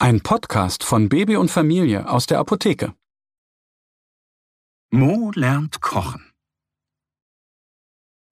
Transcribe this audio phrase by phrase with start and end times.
[0.00, 2.94] Ein Podcast von Baby und Familie aus der Apotheke.
[4.90, 6.24] Mo lernt kochen.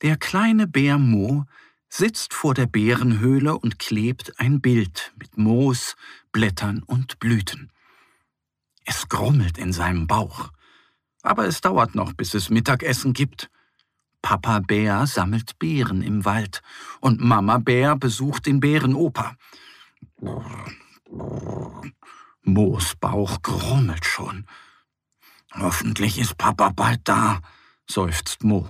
[0.00, 1.44] Der kleine Bär Mo
[1.88, 5.96] sitzt vor der Bärenhöhle und klebt ein Bild mit Moos,
[6.30, 7.72] Blättern und Blüten.
[8.84, 10.52] Es grummelt in seinem Bauch.
[11.22, 13.50] Aber es dauert noch, bis es Mittagessen gibt.
[14.22, 16.62] Papa Bär sammelt Beeren im Wald
[17.00, 19.36] und Mama Bär besucht den Bärenoper.
[22.42, 24.46] Moos Bauch grummelt schon.
[25.54, 27.40] Hoffentlich ist Papa bald da,
[27.88, 28.68] seufzt Mo.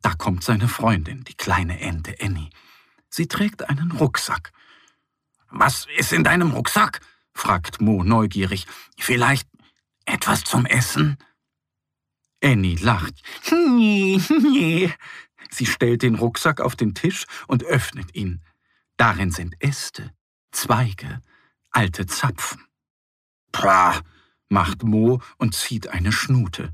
[0.00, 2.50] Da kommt seine Freundin, die kleine Ente Annie.
[3.08, 4.52] Sie trägt einen Rucksack.
[5.50, 7.00] Was ist in deinem Rucksack?
[7.34, 8.66] fragt Mo neugierig.
[8.98, 9.48] Vielleicht
[10.04, 11.18] etwas zum Essen?
[12.42, 13.22] Annie lacht.
[15.50, 18.42] Sie stellt den Rucksack auf den Tisch und öffnet ihn.
[18.96, 20.12] Darin sind Äste,
[20.52, 21.20] Zweige,
[21.70, 22.62] alte Zapfen.
[23.50, 24.00] Pah,
[24.48, 26.70] macht Mo und zieht eine Schnute.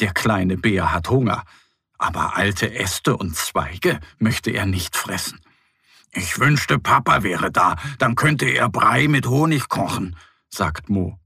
[0.00, 1.44] Der kleine Bär hat Hunger,
[1.98, 5.40] aber alte Äste und Zweige möchte er nicht fressen.
[6.10, 10.16] Ich wünschte, Papa wäre da, dann könnte er Brei mit Honig kochen,
[10.50, 11.18] sagt Mo.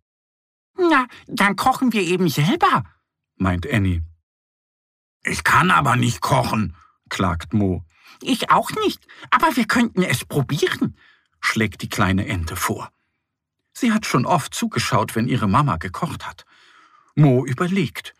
[0.78, 2.84] Na, dann kochen wir eben selber,
[3.36, 4.03] meint Annie.
[5.25, 6.77] Ich kann aber nicht kochen,
[7.08, 7.84] klagt Mo.
[8.20, 10.97] Ich auch nicht, aber wir könnten es probieren,
[11.47, 12.91] schlägt die kleine Ente vor.
[13.72, 16.44] Sie hat schon oft zugeschaut, wenn ihre Mama gekocht hat.
[17.14, 18.14] Mo überlegt.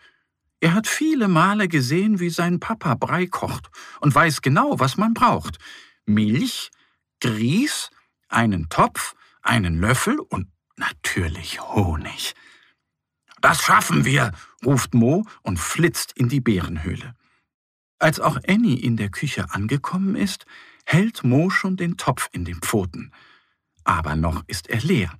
[0.61, 3.69] Er hat viele Male gesehen, wie sein Papa Brei kocht
[4.01, 5.59] und weiß genau, was man braucht.
[6.07, 6.71] Milch,
[7.21, 7.91] Grieß,
[8.29, 12.35] einen Topf, einen Löffel und natürlich Honig.
[13.41, 14.33] Das schaffen wir,
[14.65, 17.15] ruft Mo und flitzt in die Bärenhöhle.
[17.99, 20.47] Als auch Annie in der Küche angekommen ist,
[20.87, 23.13] hält Mo schon den Topf in den Pfoten.
[23.85, 25.13] Aber noch ist er leer.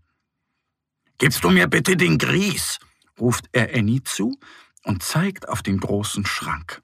[1.19, 2.79] Gibst du mir bitte den Grieß,
[3.19, 4.39] ruft er Annie zu
[4.85, 6.83] und zeigt auf den großen Schrank.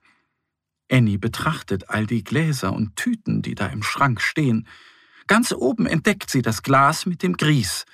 [0.91, 4.69] Annie betrachtet all die Gläser und Tüten, die da im Schrank stehen.
[5.26, 7.87] Ganz oben entdeckt sie das Glas mit dem Grieß.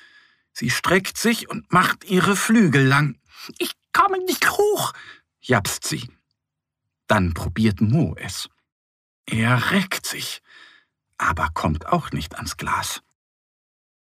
[0.53, 3.19] Sie streckt sich und macht ihre Flügel lang.
[3.59, 4.93] Ich komme nicht hoch,
[5.41, 6.09] japst sie.
[7.06, 8.49] Dann probiert Mo es.
[9.26, 10.41] Er reckt sich,
[11.18, 13.02] aber kommt auch nicht ans Glas.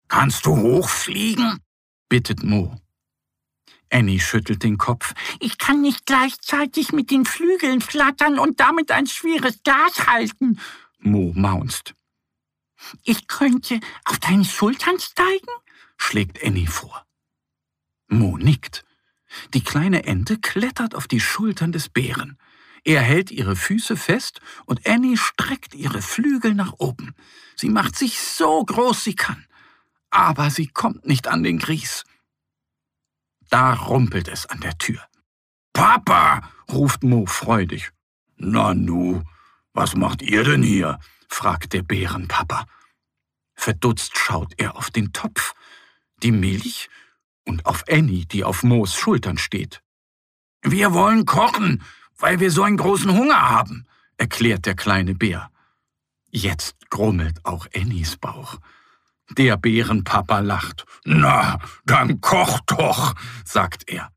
[0.08, 1.60] Kannst du hochfliegen?
[2.08, 2.76] bittet Mo.
[3.90, 5.14] Annie schüttelt den Kopf.
[5.40, 10.60] Ich kann nicht gleichzeitig mit den Flügeln flattern und damit ein schweres Glas halten.
[10.98, 11.94] Mo maunzt.
[13.04, 15.46] Ich könnte auf deine Schultern steigen?
[15.96, 17.06] schlägt Annie vor.
[18.08, 18.84] Mo nickt.
[19.54, 22.38] Die kleine Ente klettert auf die Schultern des Bären.
[22.84, 27.14] Er hält ihre Füße fest und Annie streckt ihre Flügel nach oben.
[27.56, 29.46] Sie macht sich so groß sie kann.
[30.10, 32.04] Aber sie kommt nicht an den Grieß.
[33.50, 35.04] Da rumpelt es an der Tür.
[35.72, 37.90] Papa, ruft Mo freudig.
[38.36, 39.22] Na nu,
[39.72, 40.98] was macht ihr denn hier?
[41.28, 42.66] fragt der Bärenpapa.
[43.54, 45.54] Verdutzt schaut er auf den Topf,
[46.22, 46.88] die Milch
[47.44, 49.82] und auf Annie, die auf Moos Schultern steht.
[50.62, 51.82] Wir wollen kochen,
[52.18, 55.50] weil wir so einen großen Hunger haben, erklärt der kleine Bär.
[56.30, 58.58] Jetzt grummelt auch Annies Bauch.
[59.30, 60.84] Der Bärenpapa lacht.
[61.04, 64.12] Na, dann koch doch, sagt er.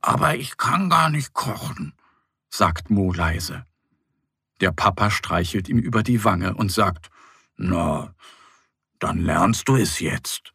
[0.00, 1.92] Aber ich kann gar nicht kochen,
[2.48, 3.66] sagt Mo leise.
[4.60, 7.10] Der Papa streichelt ihm über die Wange und sagt,
[7.56, 8.14] na,
[8.98, 10.52] dann lernst du es jetzt.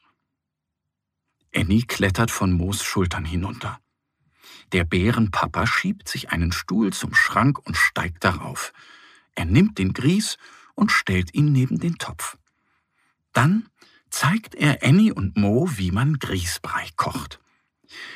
[1.56, 3.80] Annie klettert von Moos Schultern hinunter.
[4.72, 8.74] Der Bärenpapa schiebt sich einen Stuhl zum Schrank und steigt darauf.
[9.36, 10.38] Er nimmt den Grieß
[10.74, 12.38] und stellt ihn neben den Topf.
[13.34, 13.70] Dann
[14.10, 17.40] zeigt er Annie und Mo, wie man Grießbrei kocht.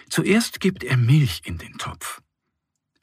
[0.10, 2.22] Zuerst gibt er Milch in den Topf.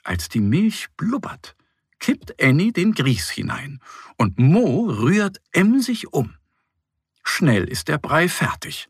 [0.02, 1.56] Als die Milch blubbert,
[1.98, 3.80] kippt Annie den Grieß hinein
[4.16, 6.34] und Mo rührt emsig um.
[7.22, 8.88] Schnell ist der Brei fertig.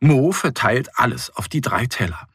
[0.00, 2.28] Mo verteilt alles auf die drei Teller.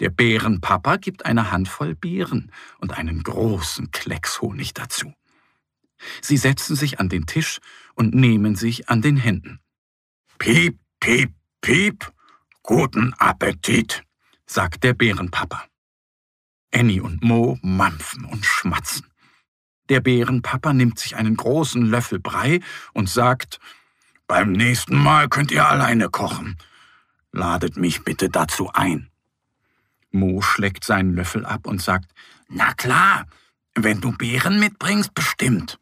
[0.00, 5.12] Der Bärenpapa gibt eine Handvoll Beeren und einen großen Klecks Honig dazu.
[6.22, 7.58] Sie setzen sich an den Tisch
[7.94, 9.60] und nehmen sich an den Händen.
[10.38, 12.12] Piep, piep, piep.
[12.62, 14.04] Guten Appetit,
[14.46, 15.64] sagt der Bärenpapa.
[16.72, 19.06] Annie und Mo mampfen und schmatzen.
[19.88, 22.60] Der Bärenpapa nimmt sich einen großen Löffel Brei
[22.92, 23.58] und sagt,
[24.26, 26.56] beim nächsten Mal könnt ihr alleine kochen.
[27.32, 29.10] Ladet mich bitte dazu ein.
[30.12, 32.10] Mo schlägt seinen Löffel ab und sagt,
[32.48, 33.26] na klar,
[33.74, 35.78] wenn du Beeren mitbringst, bestimmt.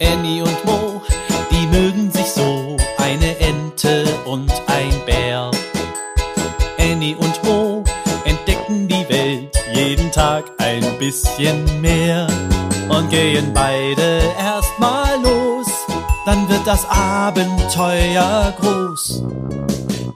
[0.00, 1.02] Annie und Mo,
[1.50, 5.50] die mögen sich so, eine Ente und ein Bär.
[6.78, 7.84] Annie und Mo
[8.24, 12.26] entdecken die Welt jeden Tag ein bisschen mehr
[12.88, 15.68] und gehen beide erstmal los,
[16.24, 19.22] dann wird das Abenteuer groß.